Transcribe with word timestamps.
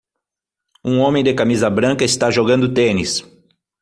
Um 0.83 0.99
homem 1.01 1.23
de 1.23 1.31
camisa 1.31 1.69
branca 1.69 2.03
está 2.03 2.31
jogando 2.31 2.73
tênis. 2.73 3.21